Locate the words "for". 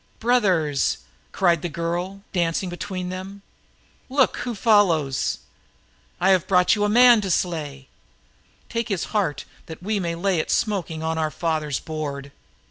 7.21-7.27